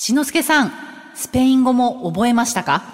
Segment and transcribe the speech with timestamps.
[0.00, 0.72] しのすけさん、
[1.16, 2.84] スペイン語も覚えましたか？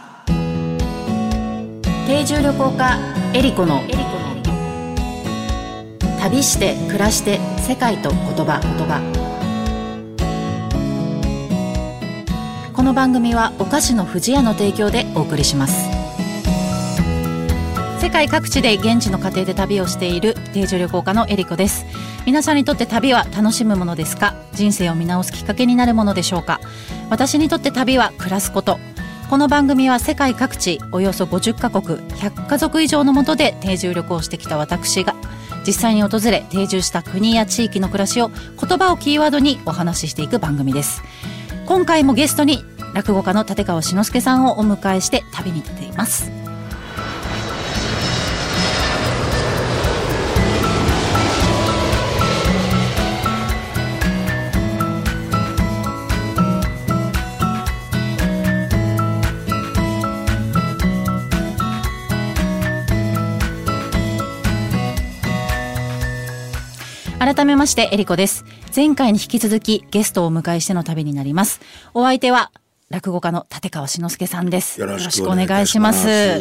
[2.06, 2.98] 定住旅行家
[3.34, 3.82] エリコの。
[6.18, 8.58] 旅して暮らして世界と言葉。
[8.58, 9.02] 言葉
[12.74, 15.90] この番組はお菓子の不二家の提供でお送りします。
[18.00, 21.84] 世界各地で現地の家庭で旅をしている定住旅行家のエリコです。
[22.26, 24.34] 皆さんにとって旅は楽しむものですか？
[24.52, 26.60] 人生を見直すきっかけになるものでしょうか？
[27.10, 28.78] 私にとって旅は暮らすこと。
[29.28, 35.14] この番組は世界各地およそ50カ国100家族以上のもとで定住旅行してきた私が
[35.66, 41.02] 実際に訪れ定住した国や地域の暮らしを言葉をキーワードにお話ししていく番組です。
[41.66, 46.30] 今回もゲストに落語家の立川志の輔さんをお迎えして旅に出ています。
[67.34, 68.44] 改めましてエリコです。
[68.74, 71.60] 前回に引き続きゲストをお迎えしての旅になります。
[71.92, 72.52] お相手は
[72.90, 74.80] 落語家の立川志の輔さんです。
[74.80, 76.40] よろしくお願いします。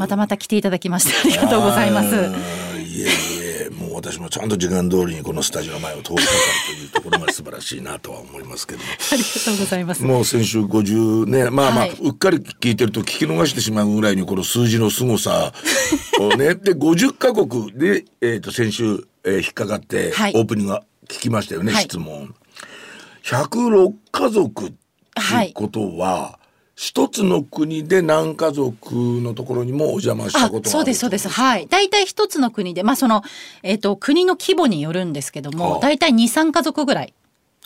[0.00, 2.08] またまた来ていただきましてありがとうございます。
[2.16, 3.08] いえい
[3.68, 6.30] えもう私もちゃんと時間通りにこのスタジオの前を通りかか
[6.72, 10.02] るというところが素晴らしいなとは思いますけどありがとうございます。
[10.02, 11.90] もう先週50ねまあまあ、はい。
[12.00, 15.52] うっかり聞いてると聞き逃してしまうぐらいにこの数字の凄さ
[16.18, 16.56] をね。
[16.56, 20.32] で50カ国で、えー、と先週、えー引っかかってはい。
[20.34, 21.84] オープニングが聞きましたよね、はい。
[21.84, 22.34] 質問。
[23.24, 26.38] 106家族ってことは、
[26.74, 31.28] 一つの国で何家族のところにもお邪魔したあことがあるそうですそうです。
[31.28, 31.66] はい。
[31.68, 33.22] 大体一つの国でまあその
[33.62, 37.14] えっ、と国の規模によるんですけどはあも大体二三家族ぐらい。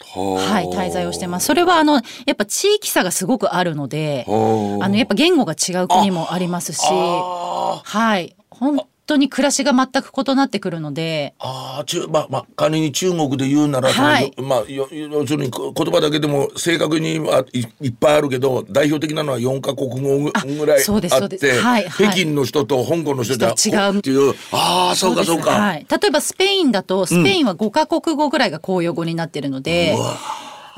[0.01, 1.47] ははい滞在をしてます。
[1.47, 2.01] それはあのや
[2.33, 4.89] っぱ地域差がすごくあるのではあ。
[4.89, 6.81] のやっぱ言語が違う国もありますし。
[6.91, 8.37] あはい。
[8.51, 11.35] 本当に暮らしが全く異なってくるので。
[11.39, 14.33] あー中まあまあ仮に中国で言うなら、はい。
[14.39, 21.63] まあよ要するにこ言葉だけでも正確にはいいっぱいあるけど代表的なのは4カ国語ぐらいそうですそうです。
[21.63, 24.35] あって、北京の人と香港の人と人違うっていう。
[24.53, 30.17] ああそうかそうか、はい、例えばスペインだとスペインは5カ国語ぐらいが公用語になってるので、うわ。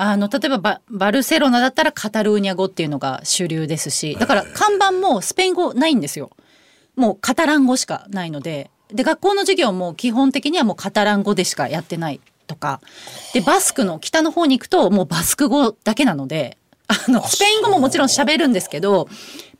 [0.00, 6.31] あの例えばババルセロナだったらカタルーニャ語っていうのが主流ですしだから看板もスペイン語ないんですよ。
[6.98, 12.81] もうカタラン語しかないのでで学校の授業も基本的にはもうカタラン語でしかやってないとか。
[13.34, 19.09] でバスクの北の方に行くともうバスク語だけなのであのスペイン語ももちろん喋るんですけど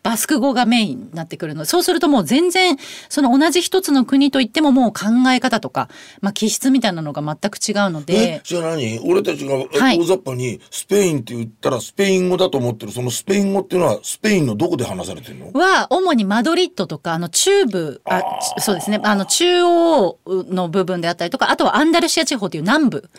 [0.09, 1.65] バスク語がメインになってくるの。
[1.65, 2.79] でそうするともう全然
[3.11, 5.91] その同じ一つの国といってももう考え方とか、
[6.23, 8.41] まあ、気質みたいなのが全く違うのえで。
[8.43, 9.01] じゃあ何？
[9.01, 9.99] 俺たちがはい。
[9.99, 12.93] 大雑把にスペインって言ったらスペイン語だと思ってる。
[12.93, 15.53] そのスペイン語っていうのはスペインのどこで話されてるの？
[15.53, 18.23] は主にマドリッドとかあの中部あ
[18.59, 18.99] ちそうですね。
[19.03, 23.11] あの中央の部分であったりとかあとはアンダルシア地方という南部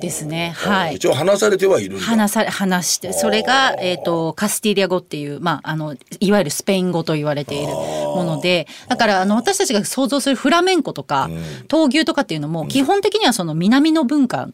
[0.00, 0.54] ですね。
[0.56, 0.94] はい。
[0.94, 11.28] 一応話されてはいる話さ話してそれが、えー、とカスティリア語っていう、まあ、あのいわゆるスペイン語と言われているものでだからあの私たちが想像するフラメンコとか
[11.68, 14.48] 闘牛とかっていうのも基本的にはその南の文化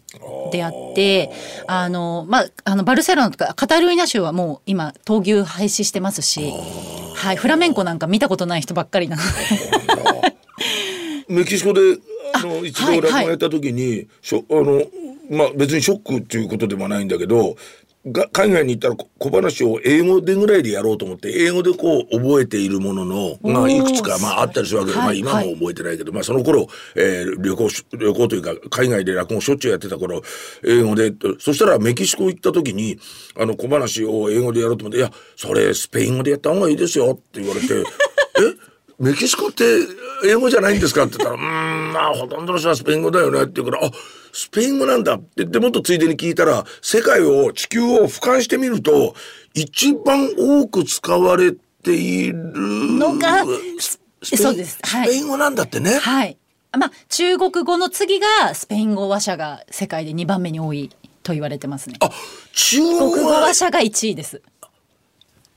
[0.52, 1.30] であって
[1.66, 6.52] あの、まあ、あのバルセロナとかカタルーニャ州はもう今闘牛廃止してますし、
[7.16, 10.30] はい、フラメンコなんか見たことない人ばっかりなので。
[11.30, 11.80] メキシコで
[12.34, 14.82] あの一はい度落語やった時に、しょあの
[15.30, 17.56] まあ別にショックっていうことでもないんだけど
[18.06, 25.18] が海外に行ったらこ小話を英語でぐらいでやろうと思って英語でこう覚えているもののまあいくつかまああったりするわけで、まあはい。
[25.18, 26.66] 今も覚えてないけど、まあその頃、
[26.96, 30.22] えー旅行し旅行というか海外で落語しょっちゅうやってた頃
[30.66, 32.98] 英語でそしたらメキシコ行った時に
[33.38, 37.84] あの小話を英語でやろうと思って「いやそれスペイン語でやった方がいいですよ」って言われて「え？
[38.98, 39.64] メキシコって
[40.26, 41.04] 英語じゃないんですか？
[41.04, 43.90] って言ったら、うーん、まあ、ほとんどの人はスペイン語だよねって言うから、あ、
[44.32, 49.14] スペイン語なんだって言って、もっとついでに聞いたら、世界を、地球を俯瞰してみると、
[49.54, 53.44] 一番多く使われているのが
[53.78, 55.98] ススペインそうですはいスペイン語なんだってね。
[55.98, 56.36] はい。
[56.76, 60.90] まあ中国語の次がスペイン語話者が世界で2番目に多い
[61.22, 61.96] と言われてますね。
[62.00, 62.10] あ、
[62.52, 64.42] 中国国語話者が1位です。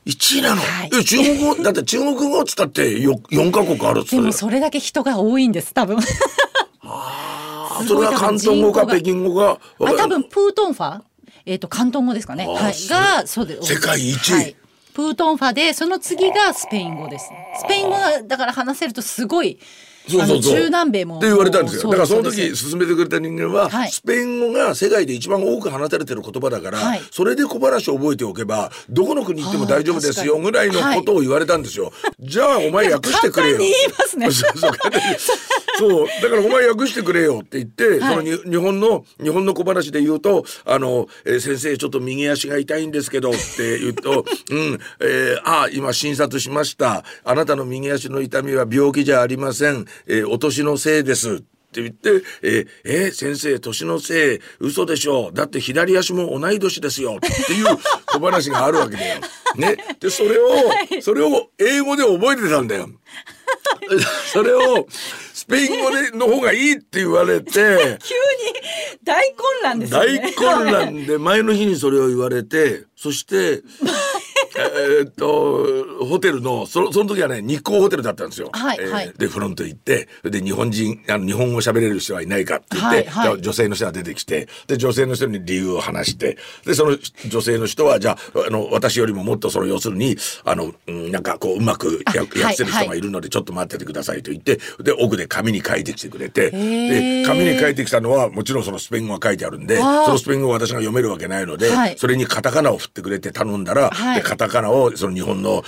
[0.06, 5.98] 1位なの、はいえ、中国語、 だって中国語っつったってよ4カ国あるっつってでもそれだけ人が多いんです多分。
[5.98, 7.33] あすごい
[7.84, 9.60] それは広東語か北京語が。
[9.80, 11.02] あ多分プートンファ
[11.46, 12.46] えっ、と広東語ですかね。
[12.46, 12.74] あはい。
[12.88, 13.74] がそうです。
[13.74, 14.56] 世界一位はい。
[14.94, 17.30] プートンファでその次がスペイン語です。
[17.60, 19.60] スペイン語がだから話せるとすごい
[20.08, 21.90] そうそうそう中南米もって言われたんですよ。
[21.90, 31.92] だからその時進めてくれた人間は、はいスペイン語が世界で一番多く話されてる言葉だから、はいそれで小話を覚えておけばどこの国行っても大丈夫ですよぐらいのことを言われたんですよ。
[32.20, 33.58] じゃあお前訳してくれよ。
[33.58, 34.72] 簡単に言いますね そうそう
[35.78, 36.08] そう。
[36.22, 47.04] だからお前訳してくれよって言って、そのに日本の日本の小話で言うとあの、えー先生ちょっと右足が痛いんですけどって言うと うん、えー、あ今診察しました。
[47.24, 51.40] あなたの右足の痛みは病気じゃありません、えーお年のせいですっ
[51.74, 52.10] て言って、
[52.42, 55.34] えーえー先生年のせい嘘でしょう。
[55.34, 57.66] だって左足も同い年ですよっていう
[58.08, 59.22] 小話があるわけだよ。
[59.56, 60.50] ね、でそれを、
[61.02, 62.90] それを英語で覚えてたんだよ。
[64.32, 64.88] それを
[65.44, 67.98] スペイン語での方がいいって言われて 急に
[69.04, 70.20] 大混乱ですよね。
[70.22, 73.62] 大混乱で前の日にそれを言われてそして
[74.56, 78.52] えーっとホテルのそのその時はね日光ホテルだったんですよ。
[78.54, 78.90] えーはい。
[78.90, 83.28] はいでフロント行ってで日本人あの日本語喋れる人はいないかって言って、はい。
[83.28, 86.98] はいで女性の人が出てきてで女性の人に理由を話してでその
[87.30, 88.18] 女性の人はじゃあ
[88.48, 90.16] あの私よりももっとその要するに
[90.46, 97.22] あの、うんなんかこううまくやってるはい人がいるのでちょっと待っててくださいと言ってで奥で紙に書いてきてくれてー。
[97.24, 101.98] で紙に書いてきたのはもちろんそのスペイン語が書いてあるんでそのスペイン語を私が読めるわけないので、はい。
[101.98, 104.22] それにカタカナを振ってくれて頼んだら、はい。
[104.22, 105.64] でカタカナをその日本の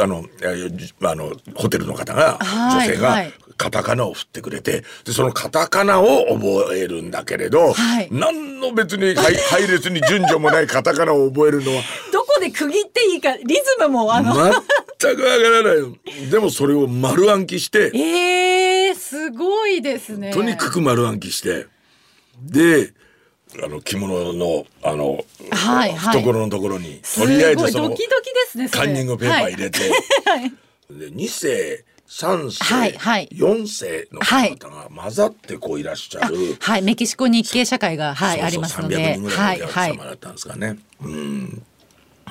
[0.00, 3.32] あのえーあのホテルの方が、はい女性が、はい。
[3.56, 8.08] カタカナを振ってくれてでそのカタカナを覚えるんだけれど、はい。
[8.10, 11.82] 何の別に配 配列に順序もないカタカナを覚えるのは。
[12.12, 15.96] どこで区切っていいかリズムもあの、全くわからないよ。
[16.30, 20.32] でもそれを丸暗記してえー、すごいですね。
[20.32, 21.66] とにかく丸暗記して
[22.42, 22.92] で
[23.62, 26.18] あの着物のあの、はいはい。
[26.18, 30.50] 懐のところにすとりあえずそのドキドキですねカンニングペーパー入れて、はい。
[30.90, 33.28] で2世3世、はいはい。
[33.32, 36.82] 4世の方が混ざってこういらっしゃある、はい。
[36.82, 40.78] メキシコ日系社会がはいそうそうありますの300で人ぐらはいいのお客はい様だったんですかね。
[41.02, 41.62] うん。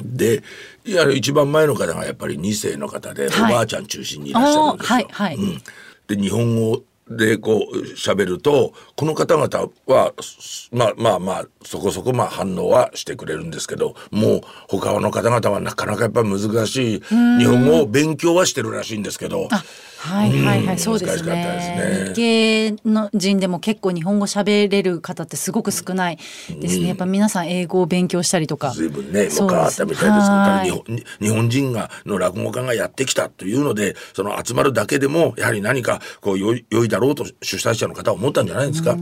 [0.02, 0.44] で
[0.86, 3.52] いや一番前の方がやっぱり2世の方で、はい。
[3.52, 4.96] おばあちゃん中心にいらっしゃるんですよ。
[4.96, 5.36] はいはい。
[5.36, 5.62] うん、
[6.08, 19.48] で日本語でこう喋るとこの方々はすまあまあまあそこそこまあ反応はしてくれるんですけどもう他の方々はなかなかやっぱ難しい日本語を勉強はしてるらしいんですけど。
[19.52, 19.64] あ
[20.04, 22.06] はいはいはい、うんそうですねね。
[22.10, 26.18] 日系の人でも結構日本語喋れる方ってすごく少ない
[26.60, 26.88] ですね。
[26.88, 28.72] やっぱ皆さん英語を勉強したりとか。
[28.72, 38.96] 随分ね、もそうう変わったみたいですけど、日本に日本人がの落語家がやってきたというので、その集まるだけでもやはり何かこう良い良いだろうと主催者の方は思ったんじゃないですか。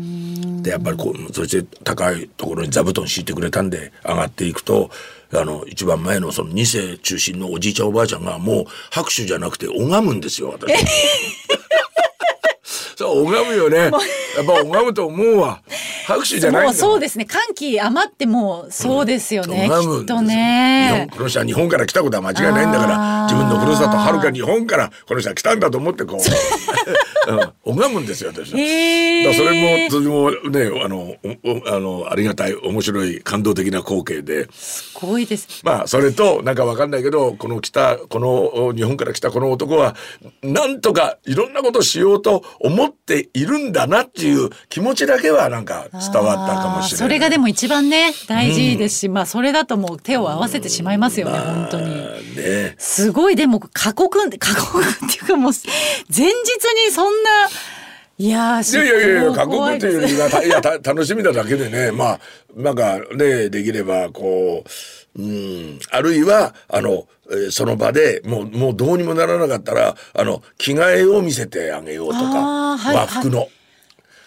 [0.61, 4.89] でやっぱりこうそして高いところに座布団敷いてくれたんで上がっていくと。
[5.33, 10.73] あの一番前のその2世中心のおじいちゃんおばあちゃんがもう拍手じゃなくて拝むんですよ私。
[12.97, 13.77] そう拝むよね。
[13.77, 14.01] やっぱ
[14.61, 15.61] 拝むと思うわ。
[16.05, 17.23] 拍手じゃないももうんそうですね。
[17.25, 19.67] 歓喜余ってもそうですよね。
[19.69, 20.91] 拝むんきっとね。
[20.91, 26.19] 日本この人は日本から来たことは間違いないんだから自分のふるさとはるか日本からこの人は来たんだと思ってこう、
[27.31, 28.60] うん、拝むんですよ私は。
[28.60, 31.16] へーだそれもとてもねあの
[31.68, 35.62] あのありがたい面白い感動的な光景ですごいです。
[35.63, 39.95] まあそれとなんかわかんないけどこの来たこのお日本から来たこの男は
[40.44, 47.07] なんとかいろんなことしようと思っているんだなっていう気持ちだけはなんか伝わったかもしれない。
[47.07, 51.86] それがでも一番ね大事ですし、まあそれだともう手を合わせてしまいますよね、本当に。
[51.86, 55.51] まあねすごいでも過酷過酷っていうかもう
[56.16, 57.30] 前日にそんな
[58.18, 62.19] いやーいやいやいや過酷というよりは、たいや、た 楽しみなだけでね、まあ、
[62.56, 64.63] なんかね、できれば、こ
[65.18, 73.47] う、うん、あるいは、あの、えーその場でもう、もうどうにもならなかったら、あの、着替えを見せてあげようとか、和服の。
[73.49, 73.60] あ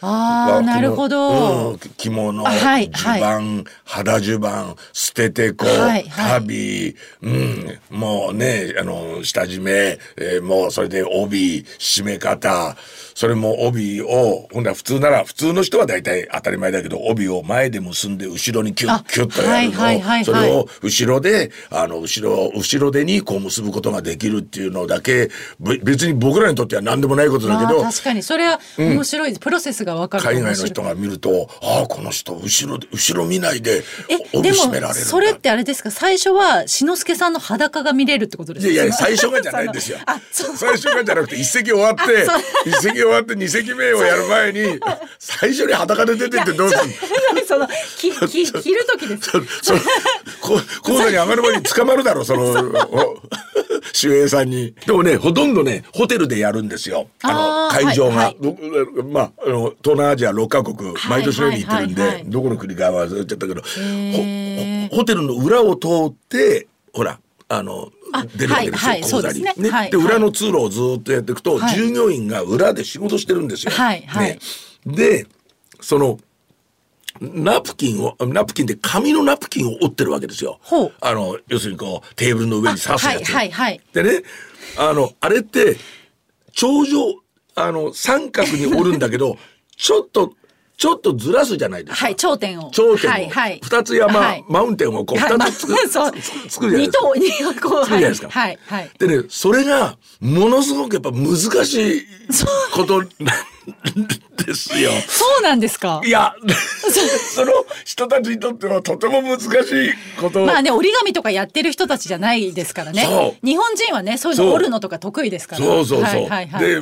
[0.01, 6.41] あなるほど、うん着物、あはい襦袢、肌襦袢、捨ててこ、はいはい。
[6.41, 12.77] 旅、うん、もうね、あの、下締め、えーもうそれで帯、締め方、
[13.15, 19.71] それも帯を、ほんなら普通なら、普通の人は大体当たり前だけど、帯を前で結んで後ろにキュッあキュッとやる
[20.19, 25.31] の、それを後ろで、あの、後ろ、後ろ手にこう結ぶことができるっていうのだけ、
[25.61, 35.91] べ別に僕らにとっては何でもないことだけど、確かにそれは面白いです、プロセスが分かると海外の人が見ると、ああ、この人、後ろで、後ろ見ないで、え帯で締められるそれってあれですか？
[35.93, 39.99] 最初は志の輔さんの裸が見れるってことですかいやいや、最初がじゃないんですよ。
[40.33, 44.81] 最初がじゃなくて、一席終わってあ、一席終わって二席目をやる前に、
[45.19, 47.47] 最初に裸で出てってどうするの？
[47.47, 47.69] その
[47.99, 49.75] き き着る時ですそそ
[50.41, 52.43] こ講座に上がる前に捕まるだろうその
[52.91, 53.17] お
[53.93, 54.75] 締守衛さんに。
[54.87, 57.09] でもね、ほとんどね、ホテルでやるんですよ。
[57.23, 58.17] あの、会場が。
[58.17, 63.63] はいはい、まあ、あの、東南アジア6カ国、毎年のように行ってるんで、どこの国かは忘れちゃったけど、
[64.91, 67.93] ホテルの裏を通って、ほら、あの、
[68.37, 68.85] 出るわけです
[69.15, 69.43] よ、はい、に。
[69.43, 73.73] ねね、はい、で、裏の通路をずっとやっていくと、従業員が裏で仕事してるんですよ。
[73.73, 74.39] はいはい、
[74.87, 75.27] で、
[75.81, 76.19] その、
[77.21, 80.59] ナプキンを、ナプキンで紙のナプキンを折ってるわけですよ。
[81.01, 83.33] あの、要するにこう、テーブルの上に刺すやつ。
[83.33, 84.23] はいはいはい、でね、
[84.79, 85.77] あの、あれって、
[86.53, 87.15] 頂上、
[87.55, 89.39] あの、三角に折るんだけど、
[89.77, 90.35] ちょっと
[90.77, 92.05] ちょっとずらすじゃないですか。
[92.07, 92.71] はい、頂点を。
[92.71, 93.13] 頂点を。
[93.13, 93.61] はい、はい。
[93.63, 96.67] 二つ山、はい、マウンテンをこう二つ作る、そう作るじゃないですか。
[96.67, 98.29] 二頭、二じゃないですか。
[98.31, 98.91] はい、はい。
[98.99, 102.03] でね、それが、ものすごくやっぱ難しい
[102.73, 103.03] こと
[104.47, 104.91] ですよ。
[105.07, 106.01] そうなんですか？
[106.05, 106.35] いや、
[107.35, 107.53] その
[107.85, 109.51] 人たちにとってはとても難しい
[110.21, 113.39] ことまあね、折り紙とかやってる人たちじゃないですからね。
[113.43, 115.65] 日本人はね、そういうの折るのとか得意ですから。
[115.65, 116.05] そうそうそう。
[116.05, 116.81] はいはいはい、で、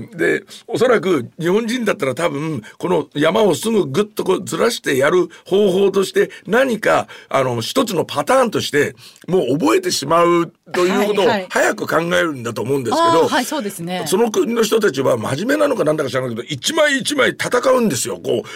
[0.00, 8.94] ね、で、おそらく日本人だったら多分、この山をすぐぐっとこうずらしてやる方法として何か、あの、一つのパターンとして、
[9.28, 14.04] もう覚えてしまうということを早く考えるんだと思うんですけど、はいはい、そうですね。
[14.06, 18.18] その国の人たちは真面目なのかなんだか知らないけど、一枚一枚戦うんですよ。
[18.18, 18.48] こう、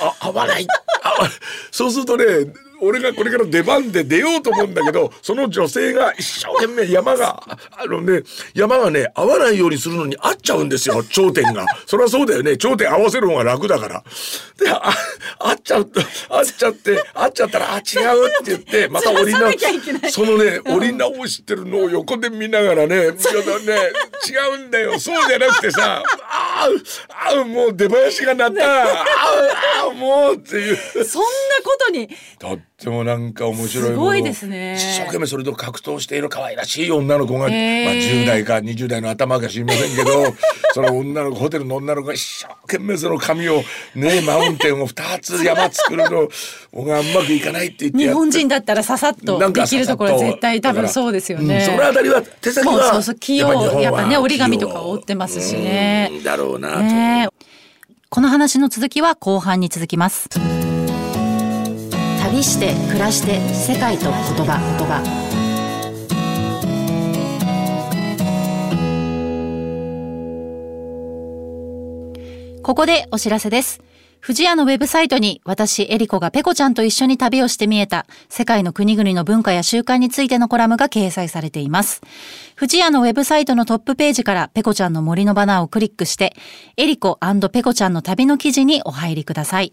[0.00, 0.66] あ、合わない。
[1.72, 2.24] そうするとね、
[2.80, 7.42] 俺がこれから出番で出ようと思うんだけど、 その女性が一生懸命山が、
[7.72, 8.22] あのね、
[8.54, 11.66] 山がね、合わないようにするのに合っちゃうんですよ、頂点が。
[11.86, 14.04] そりゃそうだよね、頂点合わせる方が楽だから。
[14.58, 14.92] で、あ、
[15.38, 19.58] 合っちゃうと、合っちゃって、合っちゃったら、あ、違うって言って、 また折り直し、
[20.10, 23.12] そのね、折り直してるのを横で見ながらね、ね、
[24.26, 26.68] 違うんだよ、そうじゃなくてさ、あ
[27.32, 29.04] あ、もう出囃子が鳴った、あ
[29.90, 30.76] あ、もうっていう。
[31.04, 31.28] そんな
[31.64, 32.08] ことに。
[32.38, 34.74] とってもなんか面白いすごいですね。
[34.76, 40.34] 一生懸命それと格闘している可愛らしい女の子が、まあ、10代か20代の頭か知りませんけど
[40.74, 43.62] その女の子ホテルの女の子が一生懸命その髪を
[43.94, 46.28] ねマウンテンを2つ山作るの
[46.84, 56.10] がうまくいかないって言って日本人だったらささっとできるところ絶対多分そうですよね、うん、そのあたりは手先はそうそう器用やっぱね折り紙とか折ってますしね。
[56.22, 57.28] だろうなと、ね、
[58.10, 60.28] この話の続きは後半に続きます。
[62.26, 65.00] 旅して暮らして世界と言葉言葉
[72.64, 73.80] ここでお知らせです。
[74.20, 82.02] 富士屋のウェブサイトに私、エリコがペコちゃんと一緒に旅をして見えた世界の国々の文化や習慣についてのコラムが掲載されています。
[82.58, 86.34] 富士屋のウェブサイトのトップページからペコちゃんの森のバナーをクリックして、
[86.78, 87.18] エリコ
[87.52, 89.72] ペコちゃんの旅の記事にお入りください。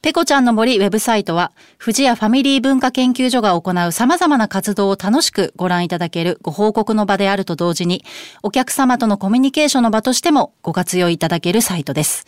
[0.00, 8.02] ペコちゃんの森ウェブサイトは、富士屋ファミリー文化研究所が行う様々な活動を楽しくご覧いただけるご報告の場であると同時に、
[8.42, 12.24] お客様とのコミュニケーションの場としてもご活用いただけるサイトです。